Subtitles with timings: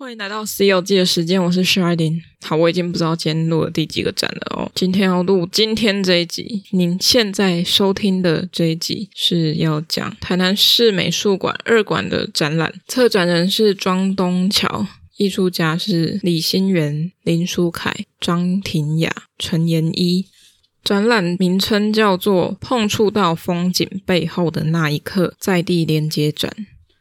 [0.00, 2.22] 欢迎来到《C 游记》的时间，我是 Chardin。
[2.42, 4.70] 好，我已经不知道今天录了第几个展了哦。
[4.72, 20.26] 今天要录今天这一集，您现在收听的这一集是要讲台南市美术馆二馆的展览，策展人是庄东桥，艺术家是李新元、林书凯、张庭雅、陈延一。
[20.84, 26.54] 展览名称叫做《碰触到风景背后的那一刻》，在地连接展。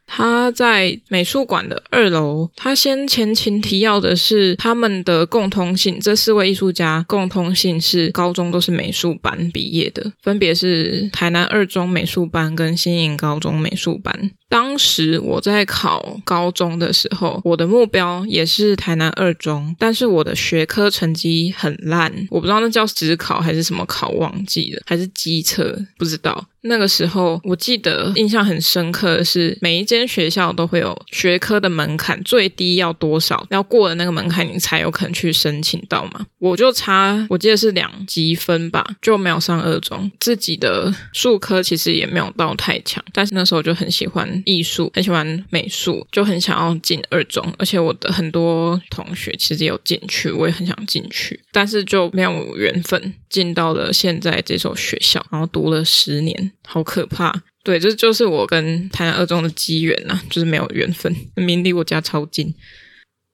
[0.08, 2.50] 他在美术馆的二楼。
[2.56, 14.32] 他先前情提要的是他们的共通性，这四位艺术家共通性是高中都是美术班毕业的，分别是台南二中美术班跟新营高中美术班。
[14.50, 26.48] 当时我在考高中的时候，我的目标也是台南二中，但是我的学科成绩很烂，我不知道那叫职考还是什么考，忘记了，还是机测，不知道。
[26.62, 36.26] 那个时候我记得印象很深刻的是，每一间学校都会有学科的门槛，最低要多少，要过了那个门槛，你才有可能去申请到嘛。
[36.40, 40.12] 我就差，我记得是两积分吧，就没有上二中。
[40.20, 44.37] 自己的数科其实也没有到太强，但是那时候就很喜欢。
[44.46, 57.44] 艺术很喜欢美术，就很想要进二中，而且我的很多同学其实也有进去，我也很想进去，但是就没有缘分进到了现在这所学校，然后读了十年，好可怕。
[57.64, 61.14] 对，这就是我跟台南二中的机缘呐，就是没有缘分。
[61.36, 62.54] 明明离我家超近。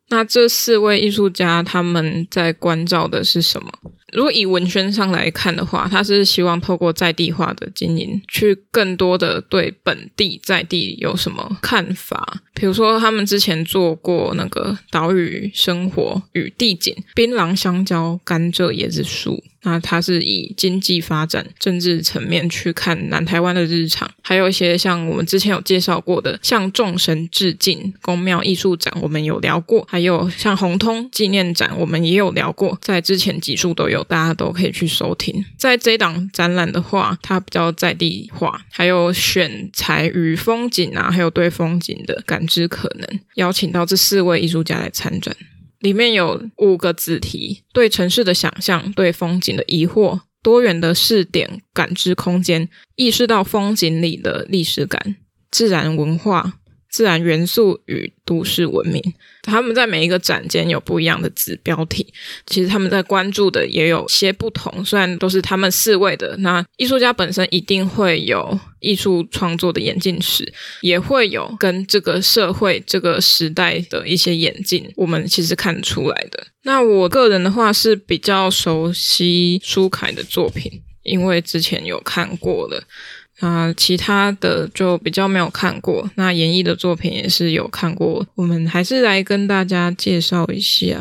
[0.10, 3.72] 那这四位艺术家他们在关照的是什么？
[4.14, 12.42] 如果以文宣上来看的话，他是希望透过在地化的经营，去更多的对本地在地有什么看法。
[12.54, 19.44] 比如说，他们之前做过那个岛屿生活与地景，槟榔、香蕉、甘蔗、椰子树。
[19.66, 35.44] 那它是以经济发展、政治层面去看南台湾的日常，还有一些像我们之前有介绍过的，向众神致敬宫庙艺术展，我们有聊过；还有像红通纪念展，我们也有聊过，在之前几处都有，大家都可以去收听。
[35.58, 45.36] 在这一档展览的话，它比较在地化，还有选材与风景啊，还有对风景的感知可能，邀请到这四位艺术家来参展。
[45.80, 55.18] 里面有五个子题：对城市的想象、对风景的疑惑、多元的视点感知空间、意识到风景里的历史感、
[55.52, 56.60] 自然文化。
[56.94, 59.02] 自然元素与都市文明，
[59.42, 62.06] 他们在每一个展间有不一样的子标题。
[62.46, 66.38] 其实他们在关注的也有些不同，虽然都是他们四位的。
[66.38, 76.46] 那艺术家本身一定会有艺术创作的演进史，也会有跟这个社会、这个时代的一些演进，我们其实看出来的。
[76.62, 80.72] 那我个人的话是比较熟悉舒凯的作品，
[81.02, 82.84] 因为之前有看过了。
[83.44, 86.10] 啊，其他的就比较没有看过。
[86.16, 90.98] 那演绎的作品也是有看过，我们还是来跟大家介绍一下。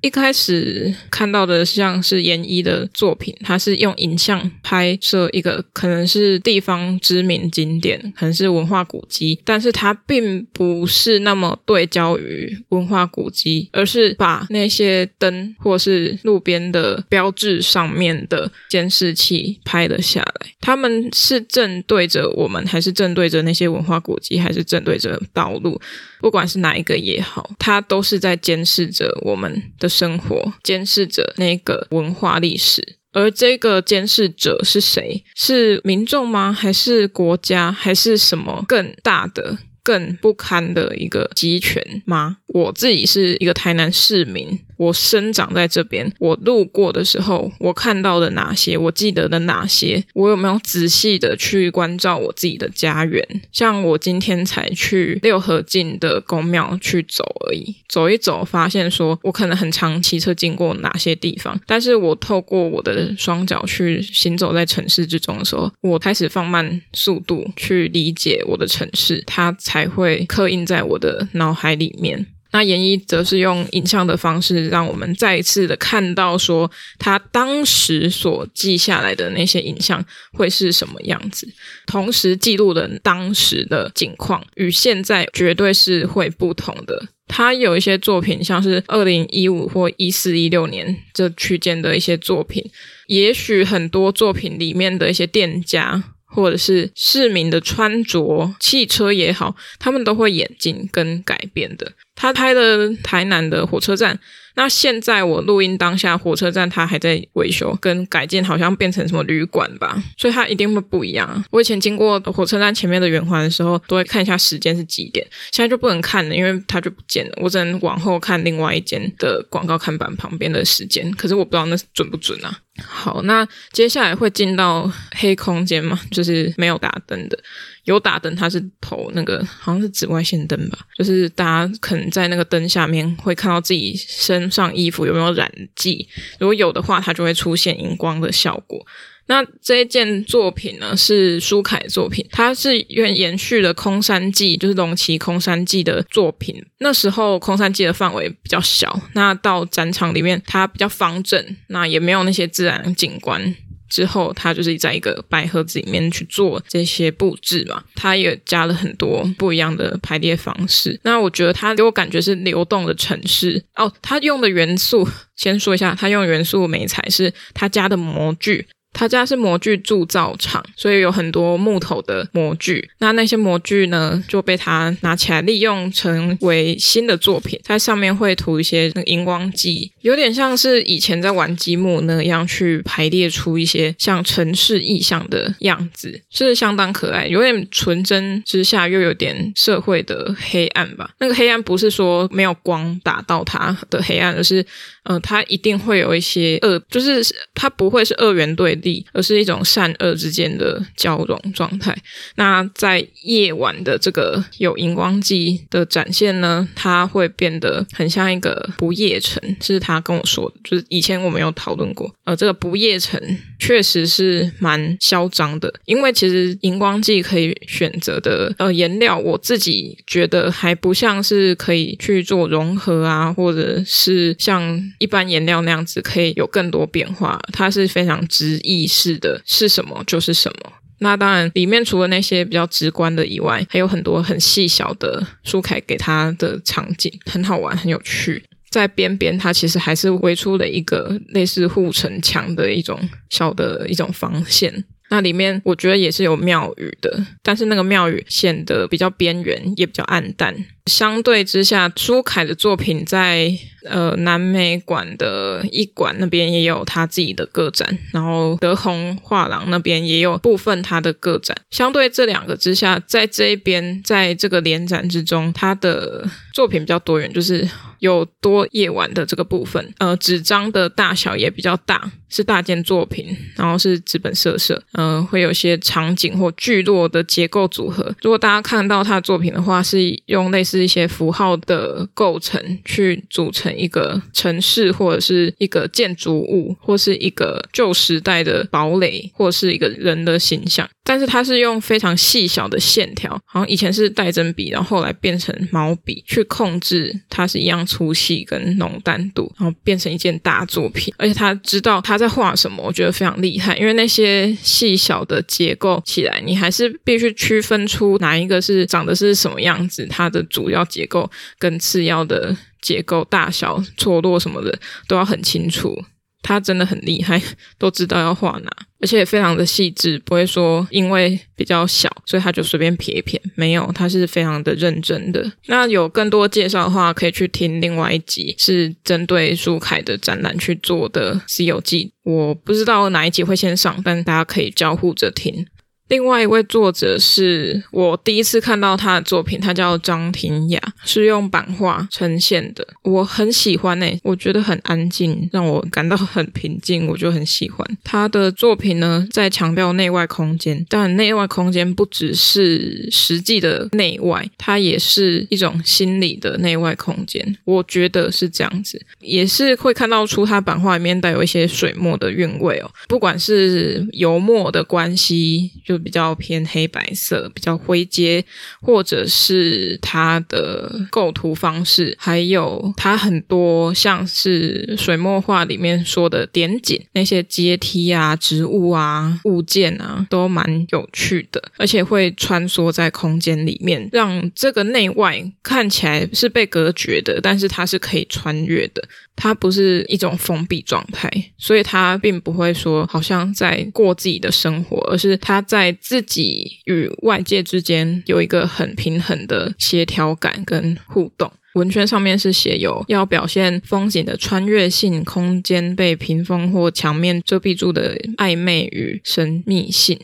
[0.00, 20.46] 一开始看到的像是研一的作品，它是用影像拍摄一个可能是地方知名景点，可能是文化古迹，但是它并不是那么对焦于文化古迹，而是把那些灯或是路边的标志上面的监视器拍了下来。
[20.60, 25.80] 他们是正对着我们，还是正对着那些文化古迹，还是正对着道路？
[26.20, 32.96] 不管是哪一个也好，它都是在监视着我们的生活，监视着那个文化历史。
[33.12, 35.24] 而这个监视者是谁？
[35.34, 36.52] 是民众吗？
[36.52, 37.72] 还是国家？
[37.72, 39.58] 还是什么更大的？
[39.82, 42.37] 更不堪的一个集权吗？
[42.48, 53.22] 我自己是一个台南市民，我生长在这边，我路过的时候，我看到的哪些，我记得的哪些，我有没有仔细的去关照我自己的家园？
[53.50, 69.78] 像我今天才去六合境的公庙去走而已，走一走，发现说我可能很常骑车经过哪些地方，但是我透过我的双脚去行走在城市之中的时候，我开始放慢速度去理解我的城市，它才。
[69.78, 72.26] 才会刻印在我的脑海里面。
[72.50, 81.46] 那研一则是用影像的方式，让我们再一次的看到，说他当时所记下来的那些影像会是什么样子，
[81.86, 87.08] 同时记录了当时的景况，与现在绝对是会不同的。
[87.26, 92.64] 他有一些作品，像是二零一五或一四一六年这区间的一些作品，
[93.08, 96.02] 也许很多作品里面的一些店家。
[96.28, 101.90] 或者是市民的穿着、汽车也好，他们都会演进跟改变的。
[102.14, 104.18] 他拍的台南的火车站。
[104.54, 111.44] 那现在我录音当下，火车站它还在维修跟改建，好像变成什么旅馆吧，所以它一定会不一样。
[111.52, 117.38] 我以前经过火车站前面的圆环的时候，都会看一下时间是几点，现在就不能看了，因为它就不见了。
[117.40, 122.58] 我只能往后看另外一间的广告看板旁边的时间，可是我不知道那准不准啊。
[122.82, 127.38] 好，那接下来会进到黑空间嘛，就是没有打灯的。
[127.84, 136.06] 有打灯，它是投那个好像是紫外线灯吧，就是大家可能在那个灯下面会看到自己身上衣服有没有染剂，
[136.38, 138.84] 如果有的话，它就会出现荧光的效果。
[139.28, 146.64] 那这一件作品呢，是舒凯作品，它是延延续了空山记，就是龙崎空山记的作品。
[146.78, 153.54] 那时候空山记的范围比较小，那到展场里面它比较方正，那也没有那些自然景观。
[153.88, 161.00] 之后，他就是在一个白盒子里面去做这些布置嘛，他也加了很多不一样的排列方式。
[161.04, 163.90] 那我觉得他给我感觉是流动的城市哦。
[164.02, 168.66] 他用的元素，先说一下，他用元素媒材是他加的模具。
[168.98, 172.90] 他家是模具铸造厂，所以有很多木头的模具。
[172.98, 191.10] 那那些模具呢，就被他拿起来利用成为新的作品，在上面会涂一些那个荧光剂，有点像是以前在玩积木那样去排列出一些像城市意象的样子，是相当可爱，有点纯真之下又有点社会的黑暗吧。
[191.20, 194.66] 那个黑暗不是说没有光打到它的黑暗，而是。
[195.04, 197.24] 呃，它一定会有一些恶，就是
[197.54, 201.96] 它不会是二元对立，而是一种善恶之间的交融状态。
[202.36, 212.12] 那在夜晚的这个有荧光剂的展现呢，它会变得很像一个不夜城，是他跟我说的，就是以前我们有讨论过。
[212.24, 213.20] 呃，这个不夜城
[213.58, 224.58] 确实是蛮嚣张的，因为其实荧光剂可以选择的呃颜料，我自己觉得还不像是可以去做融合啊，或者是像。
[224.98, 230.72] 一般颜料那样子可以有更多变化，它是非常直意式的，是什么就是什么。
[231.00, 238.42] 那当然，里面除了那些比较直观的以外，还有很多很细小的舒凯给他的场景，很好玩，很有趣。
[238.70, 244.84] 在边边，它其实还是围出了一个类似护城墙的一种小的一种防线。
[245.10, 250.54] 那里面我觉得也是有庙宇的，但是那个庙宇显得比较边缘，也比较暗淡。
[250.88, 253.52] 相对之下，朱凯的作品在
[253.84, 261.56] 呃南美馆的一馆那边也有他自己的个展，然后德宏画廊那边也有部分他的个展。
[261.70, 267.68] 相对这两个之下，在这一边，在这个联展之中，他的作品比较多元，就是
[267.98, 269.94] 有多夜晚的这个部分。
[269.98, 278.14] 呃，纸张的大小也比较大，是大件作品，然后是纸本色色，嗯、呃，会有些场景或聚落的结构组合。
[278.22, 280.77] 如果大家看到他的作品的话，是用类似。
[280.82, 290.88] 一些符号的构成，去组成一个城市，或者是一个建筑物，或是一个旧时代的堡垒，或是一个人的形象。
[291.02, 301.14] 但是它是用非常细小的线条，好像以前是带针笔，然后后来变成毛笔去控制，它是一样粗细跟浓淡度，然后变成一件大作品。
[301.16, 315.96] 而且他知道他在画什么，我觉得非常厉害，因为那些细小的结构起来，你还是必须区分出哪一个是长得是什么样子，它的主主要结构跟次要的结构大小错落什么的都要很清楚。
[316.40, 317.42] 他真的很厉害，
[317.78, 318.70] 都知道要画哪，
[319.00, 323.40] 而且也非常的细致，不会说因为比较小，所以他就随便撇一撇。
[323.56, 325.50] 没有，他是非常的认真的。
[325.66, 332.04] 那有更多介绍的话，可以去听另外一集，是针对舒凯的展览去做的《西游记》。
[332.22, 335.66] 我不知道哪一集会先上，但大家可以交互着听。
[336.08, 342.86] 另外一位作者是我第一次看到他的作品，他叫张庭雅，是用版画呈现的。
[343.02, 349.26] 我很喜欢诶、我觉得很安静，让我感到很平静，我就很喜欢他的作品呢。
[349.30, 357.56] 在强调内外空间，但内外空间不只是实际的内外，它也是一种心理的内外空间。
[357.64, 365.97] 我觉得是这样子，也是会看到出他版画里面带有一些水墨的韵味哦，不管是油墨的关系就。
[365.98, 368.44] 比较偏黑白色，比较灰阶，
[368.80, 389.02] 或者是它的构图方式，还有它很多像是水墨画里面说的点景，那些阶梯啊、植物啊、物件啊，都蛮有趣的，而且会穿梭在空间里面，让这个内外看起来是被隔绝的，但是它是可以穿越的。
[389.40, 401.50] 它不是一种封闭状态，所以它并不会说好像在过自己的生活，而是它在自己与外界之间有一个很平衡的协调感跟互动。
[401.74, 410.18] 文圈上面是写有要表现风景的穿越性，空间被屏风或墙面遮蔽住的暧昧与神秘性。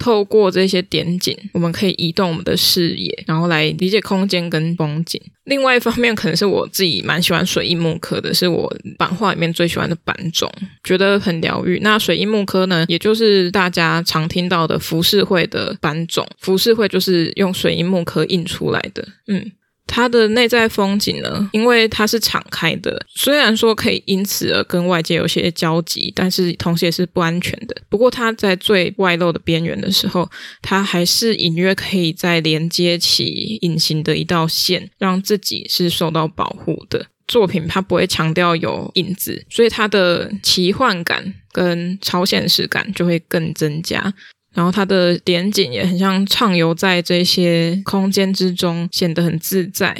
[0.00, 5.20] 透过这些点景，我们可以移动我们的视野，然后来理解空间跟风景。
[5.44, 10.50] 另外一方面，可能是我自己蛮喜欢水印木刻的，是我版画里面最喜欢的版种，
[10.82, 11.78] 觉得很疗愈。
[11.80, 19.52] 那水印木刻呢，也就是大家常听到的浮世绘的版种，浮世绘就是用水印木刻印出来的，嗯。
[19.92, 27.74] 它的内在风景呢，因为它是敞开的，虽然说可以因此而跟外界有些交集，但是同时也是不安全的。
[27.88, 30.30] 不过它在最外露的边缘的时候，
[30.62, 37.04] 它还是隐约可以再连接起隐形的一道线，让自己是受到保护的。
[37.26, 44.14] 作品它不会强调有影子，所以它的奇幻感跟超现实感就会更增加。
[44.52, 49.96] 然后它的点景也很像畅游在这些空间之中，显得很自在。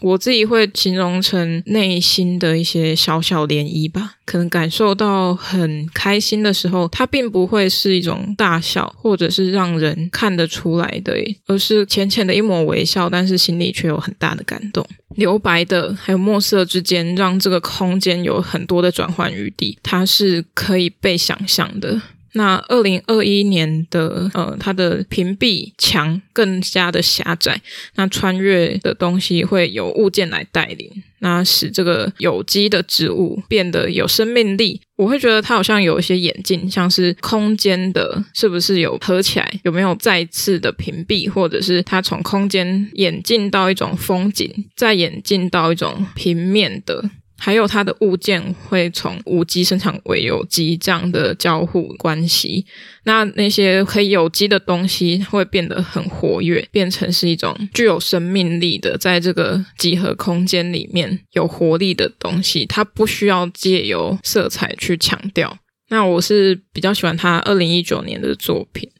[0.00, 11.14] 我自己会形容成内心的一些小小涟漪吧，可能感受到很开心的时候，它并不会是一种大笑，或者是让人看得出来的，
[11.46, 14.86] 而是浅浅的一抹微笑，但是心里却有很大的感动。
[15.16, 22.00] 留白的还有墨色之间，让这个空间有很多的转换余地，它是可以被想象的。
[22.32, 27.60] 那二零二一年的呃，它的屏蔽墙更加的狭窄，
[27.96, 34.80] 那穿越的东西会有物件来带领，那使这个有机的植物变得有生命力。
[34.96, 39.60] 我会觉得它好像有一些演进，像是空间的，是不是有合起来？
[39.64, 47.10] 有没有再次的屏蔽，或者是它从空间演进到一种风景，再演进到一种平面的？
[47.42, 52.66] 还有它的物件会从无机生产为有机这样的交互关系，
[53.04, 62.66] 那那些可以有机的东西会变得很活跃，变成是一种具有生命力的，在这个几何空间里面有活力的东西。
[62.66, 65.56] 它不需要借由色彩去强调。
[65.88, 68.90] 那我是比较喜欢他二零一九年的作品。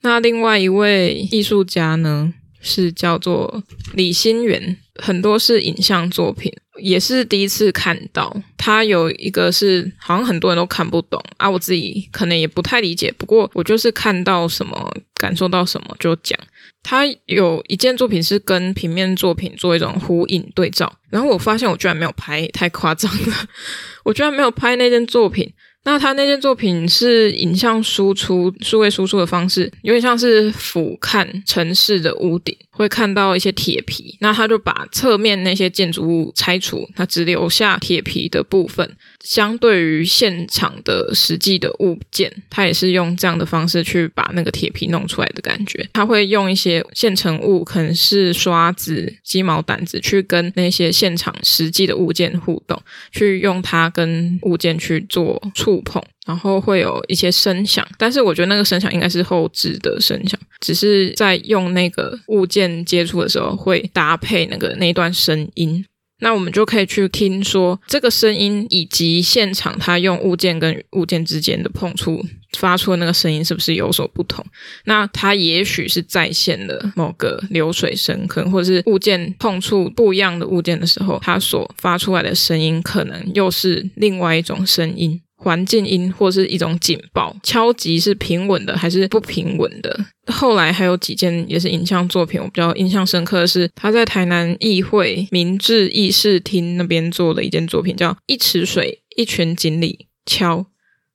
[0.00, 3.62] 那另外一位艺术家呢，是叫做
[3.94, 6.50] 李新元，很多是影像作品。
[6.80, 13.12] 也是第一次看到，他有一个是好像很多人都看不懂啊，我自己可能也不太理解。
[13.16, 16.38] 不过我就是看到什么，感受到什么就讲。
[16.82, 23.48] 他有一件作品是跟平面作品做一种呼应对照，然后我发现我居然没有拍，太夸张了，
[24.04, 25.52] 我居然没有拍那件作品。
[25.84, 34.16] 那他那件作品是影像输出、数位输出的方式，有点像是俯瞰城市的屋顶，会看到一些铁皮。
[34.20, 38.96] 那他就把侧面那些建筑物拆除，他只留下铁皮的部分。
[39.22, 45.88] 相对于现场的实际的物件，他也是用这样的方式去把那个铁皮弄出来的感觉。
[45.94, 52.78] 他会用一些现成物，可能是刷子、鸡毛掸子，去跟那些现场实际的物件互动，
[53.12, 57.86] 去用它跟物件去做触触碰，然后会有一些声响。
[57.98, 65.84] 但是我觉得那个声响应该是后置的声响，只是在用那个物件接触的时候会搭配那个那段声音。
[66.20, 72.24] 那我们就可以去听说这个声音，以及现场他用物件跟物件之间的碰触
[72.56, 74.42] 发出的那个声音是不是有所不同？
[74.84, 85.20] 那它也许是在线的某个流水声，可能或者是物件碰触不一样的物件的时候，它所发出来的声音可能又是另外一种声音。
[85.36, 89.98] 环境音或是一种警报，敲击是平稳的还是不平稳的？
[90.26, 100.58] 后来还有几件也是影像作品，我比较印象深刻的是他在台南议会明治议事厅那边做的一件作品，叫《一池水，一群锦鲤敲》，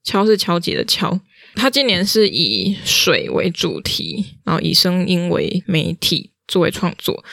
[0.04, 1.20] 敲是敲击的敲。
[1.56, 7.24] 他今年是以水为主题，然后以声音为媒体作为创作。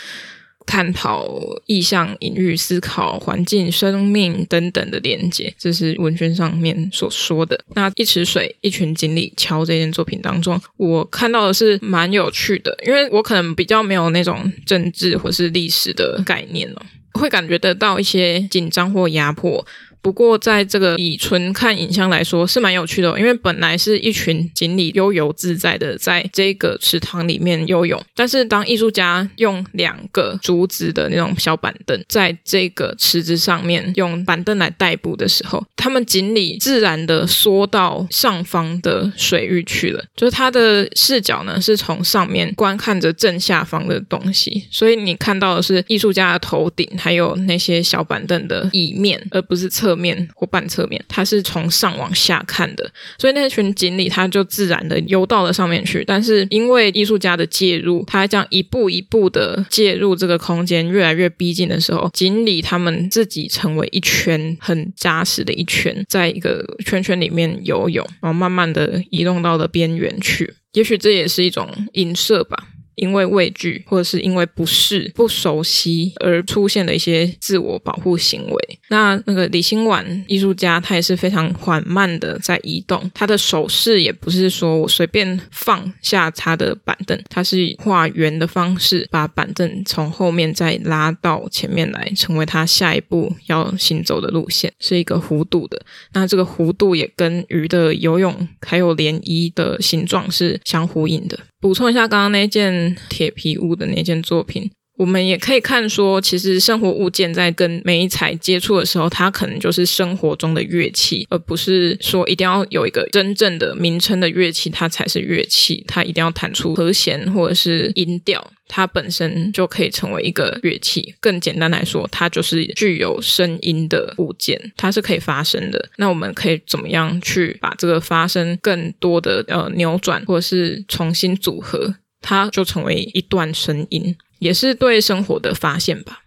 [0.67, 1.27] 探讨
[1.67, 7.59] 意象、隐喻、思考环境、生命等等的连接，这是文宣上面所说的。
[7.75, 16.83] 那一池水，一群锦鲤桥这件作品当中，我看到的是蛮有趣的，因为我可能比较没有那种政治或是历史的概念哦，
[17.13, 19.65] 会感觉得到一些紧张或压迫。
[20.03, 56.05] 不过，在这个以纯看影像来说是蛮有趣的哦，因为本来是一群锦鲤悠游自在的在这个池塘里面游泳，但是当艺术家用两个竹子的那种小板凳在这个池子上面用板凳来代步的时候，他们锦鲤自然的缩到上方的水域去了，就是它的视角呢是从上面观看着正下方的东西，所以你看到的是艺术家的头顶还有那些小板凳的椅面，而不是侧面或半侧面，它是从上往下看的，所以那群锦鲤它就自然的游到了上面去。
[56.07, 70.55] 但是因为艺术家的介入，它这样一步一步的介入这个空间，越来越逼近的时候，锦鲤它们自己成为一圈很扎实的一圈，在一个圈圈里面游泳，然后慢慢的移动到了边缘去。
[70.75, 72.69] 也许这也是一种影射吧。
[72.97, 78.79] 因为畏惧，或者是因为不适、不熟悉而出现的一些自我保护行为。
[78.89, 95.81] 那那个李新晚艺术家，他也是非常缓慢的在移动，他的手势也不是说我随便放下他的板凳，他是以画圆的方式把板凳从后面再拉到前面来，成为他下一步要行走的路线，是一个弧度的。
[96.13, 101.39] 那这个弧度也跟鱼的游泳还有涟漪的形状是相呼应的。
[101.67, 115.85] 补充一下，刚刚那件铁皮屋的那件作品，我们也可以看说，其实生活物件在跟媒材接触的时候，它可能就是生活中的乐器，而不是说一定要有一个真正的名称的乐器，它才是乐器。
[115.87, 121.15] 它一定要弹出和弦或者是音调，它本身就可以成为一个乐器。
[121.21, 125.91] 更简单来说，它就是具有声音的物件，它是可以发声的。
[125.97, 134.17] 那我们可以怎么样去把这个发声更多的呃扭转，或者是重新组合，它就成为一段声音。
[134.39, 136.23] 也是对生活的发现吧。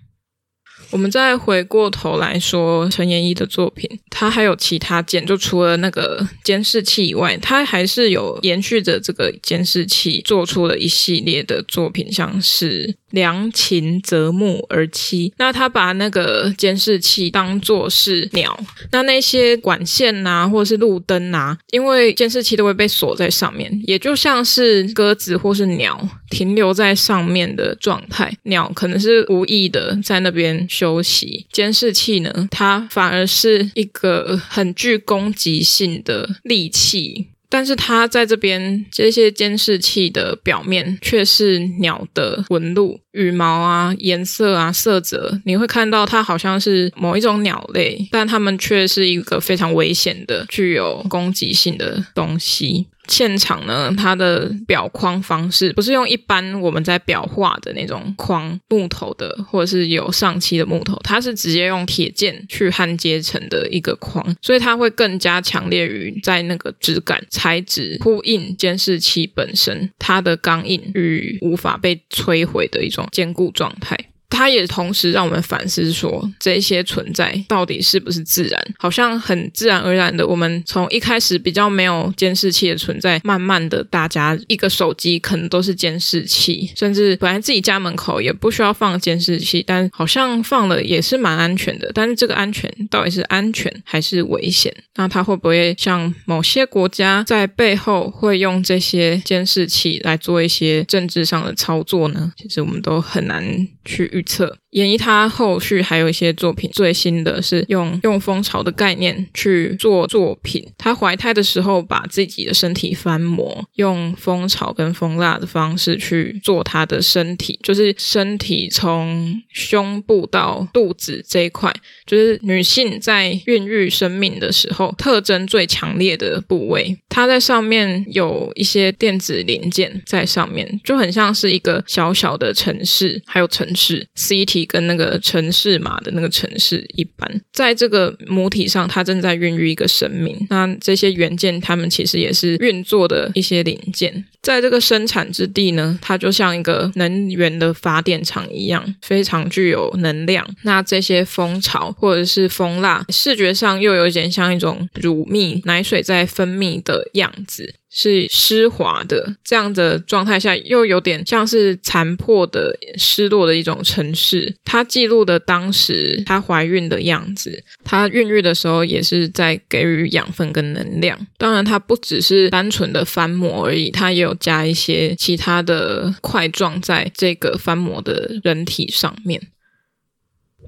[0.91, 12.95] 我们再回过头来说陈妍一的作品，他还有其他件，就除了那个监视器以外，他还是有延续着这个监视器，做出了一系列的作品，像是。
[13.11, 18.57] 良禽择木而栖，那他把那个监视器当作是鸟，
[18.91, 28.31] 那那些管线啊，或是路灯啊，因为监视器都会被锁在上面，也就像是鸽子或是鸟停留在上面的状态。
[28.43, 37.29] 鸟可能是无意的在那边休息，监视器呢，它反而是一个很具攻击性的利器。
[37.49, 52.87] 但是它在这边这些监视器的表面却是鸟的纹路、羽毛啊、颜色啊、色泽，你会看到它好像是某一种鸟类，但它们却是一个非常危险的、具有攻击性的东西。
[53.09, 73.97] 现场呢，它的裱框方式不是用一般我们在裱画的那种框，木头的或者是有上漆的木头，它是直接用铁件去焊接成的一个框，所以它会更加强烈于在那个质感材质呼应监视器本身它的钢印与无法被摧毁的一种坚固状态。
[74.29, 78.73] 它也同时让我们反思说，这些存在到底是不是自然？
[78.77, 91.91] 好像很自然而然的，我们从一开始比较没有监视器的存在，慢慢的，大家一个手机可能都是监视器，甚至本来自己家门口也不需要放监视器，但好像放了也是蛮安全的。
[91.93, 94.73] 但是这个安全到底是安全还是危险？
[94.95, 102.31] 那它会不会像某些国家在背后会用这些监视器来做一些政治上的操作呢？
[102.37, 104.57] 其实我们都很难去预测。
[104.71, 110.63] 演绎他后续还有一些作品，最新的是用用蜂巢的概念去做作品。
[110.77, 121.73] 他怀胎的时候，把自己的身体翻模，用蜂巢跟蜂蜡的方式去做他的身体，就是身体从胸部到肚子这一块，
[122.05, 126.95] 就是女性在孕育生命的时候特征最强烈的部位。
[127.09, 134.59] 它在上面有一些电子零件在上面，就很像是一个小小的城市，还有城市 CT。
[134.67, 140.37] 跟那个城市码的那个城市一般，在这个母体上，它正在孕育一个生命。
[140.49, 144.25] 那这些元件，它们其实也是运作的一些零件。
[144.41, 150.47] 在这个生产之地呢，它就像一个能源的发电厂一样，非常具有能量。
[150.63, 157.73] 那这些蜂巢或者是蜂蜡，视觉上又有点像一种乳蜜奶水在分泌的样子。
[157.91, 164.55] 是湿滑的，这样的状态下，又有点像是残破的、失落的一种城市。
[164.63, 171.27] 她记录的当时她怀孕的样子，她孕育的时候也是在给予养分跟能量。
[171.37, 179.41] 当然，它不只是单纯的翻模而已，它也有加一些其他的块状在这个翻模的人体上面。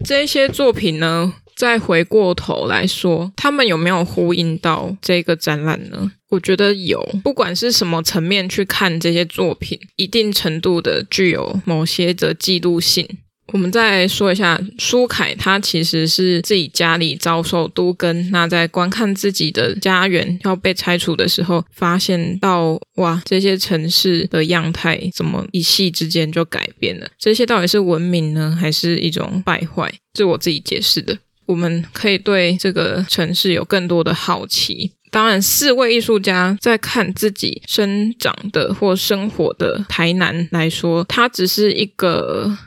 [0.04, 6.12] 这些作品呢，再回过头来说，他们有没有呼应到这个展览呢？
[6.30, 13.08] 我觉得有，不管是什么层面去看这些作品，一定程度的具有某些的记录性。
[13.48, 27.10] 我们再说一下，舒凯他其实是自己家里遭受都更，那在观看自己的家园要被拆除的时候，发现到哇，这些城市的样态怎么一夕之间就改变了？
[27.20, 29.94] 这些到底是文明呢，还是一种败坏？
[30.16, 31.18] 是我自己解释的。
[31.52, 34.94] 我们可以对这个城市有更多的好奇。
[35.12, 42.58] 当然，四位艺术家在看自己生长的或生活的台南来说，它只是一个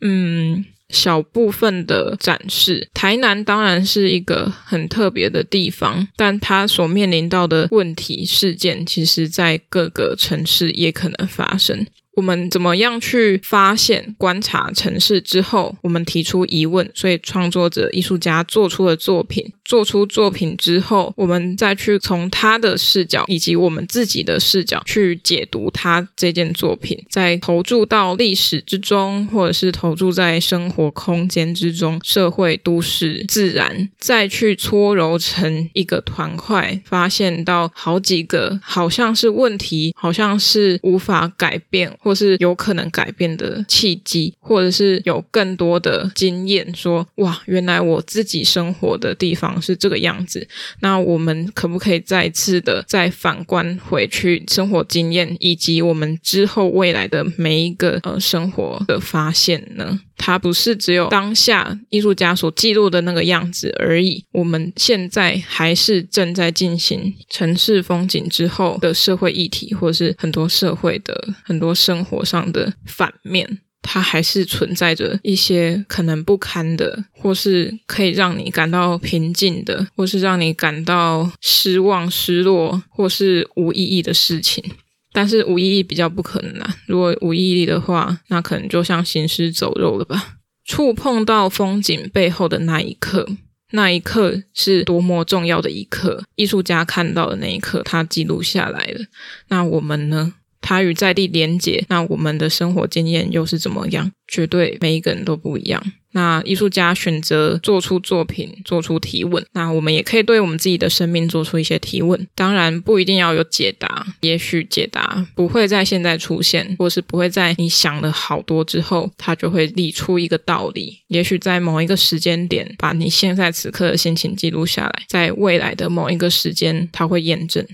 [0.00, 2.88] 嗯小部分的展示。
[2.92, 11.86] 台南当然是一个很特别的地方，但它所面临到的问题事件，其实在各个城市也可能发生。
[12.16, 19.52] 我们怎么样去发现、观察城市之后，我们提出疑问，所以创作者、艺术家做出了作品。
[19.66, 49.60] 做出作品之后，我们再去从他的视角以及我们自己的视角去解读他这件作品，再投注到历史之中，或者是投注在生活空间之中、社会、都市、自然，再去搓揉成一个团块，发现到好几个好像是问题，好像是无法改变，或是有可能改变的契机，或者是有更多的经验，说哇，原来我自己生活的地方。
[49.60, 50.46] 是这个样子，
[50.80, 59.98] 那我们可不可以再次的再反观回去生活经验，以及我们之后未来的每一个呃生活的发现呢？
[60.18, 73.58] 它不是只有当下艺术家所记录的那个样子而已，我们现在还是正在进行城市风景之后的社会议题，或是很多社会的很多生生活上的反面。
[73.88, 84.64] 它还是存在着一些可能不堪的，或是可以让你感到平静的，或是让你感到失望、失落，或是无意义的事情。
[85.12, 86.76] 但是无意义比较不可能啦。
[86.86, 90.38] 如果无意义的话，那可能就像行尸走肉了吧。
[90.64, 93.28] 触碰到风景背后的那一刻，
[93.70, 96.24] 那一刻是多么重要的一刻。
[96.34, 99.04] 艺术家看到的那一刻，他记录下来了。
[99.46, 100.34] 那我们呢？
[100.66, 104.10] 它与在地连结，那我们的生活经验又是怎么样？
[104.26, 105.80] 绝对每一个人都不一样。
[106.10, 112.26] 那艺术家选择做出作品，做出提问，那我们也可以对我们自己的生命做出一些提问。
[112.34, 120.98] 当然不一定要有解答，也许解答不会在现在出现，或是不会在你想了好多之后，它就会理出一个道理。
[121.08, 127.64] 也许在某一个时间点，把你现在此刻的心情记录下来，在未来的某一个时间，它会验证。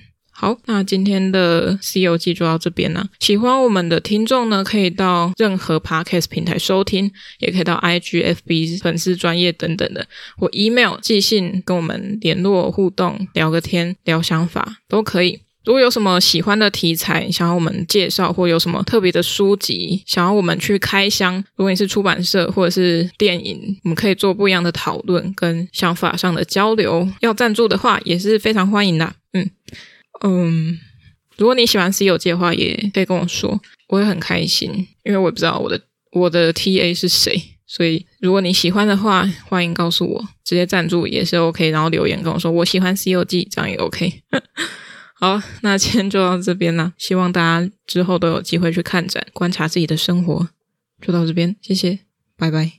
[0.43, 3.09] 好，那今天的《C 游记》就到这边了。
[3.21, 10.05] 喜欢我们的听众呢，可以到任何 Podcast 平台收听，也可以到 IG、FB 粉丝专业等等的，
[10.37, 15.39] 或 email 寄信跟我们联络互动，聊个天，聊想法都可以。
[15.65, 27.09] 如果有什么喜欢的题材，想要我们介绍，或有什么特别的书籍，想要我们去开箱，如果你是出版社或者是电影，我们可以做不一样的讨论跟想法上的交流。
[27.21, 29.15] 要赞助的话，也是非常欢迎的。
[29.35, 29.49] 嗯。
[30.25, 30.79] 嗯，
[31.37, 34.71] 如果你喜欢《C 游记》的话，也可以跟我说，我会很开心，
[35.05, 35.81] 因为我也不知道我的
[36.13, 44.23] 我的 TA 是谁，所以如果你喜欢的话，欢迎告诉我，直接赞助也是 OK，然后留言跟我说我喜欢《C 游记》，这样也 OK。
[45.15, 50.49] 好，那今天就到这边啦，希望大家之后都有机会去看展，观察自己的生活，
[51.01, 52.01] 就到这边，谢谢，
[52.37, 52.73] 拜拜。